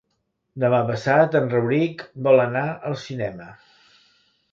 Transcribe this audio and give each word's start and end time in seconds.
Demà 0.61 0.77
passat 0.85 1.37
en 1.39 1.51
Rauric 1.51 2.01
vol 2.29 2.41
anar 2.47 2.63
al 2.91 2.97
cinema. 3.03 3.51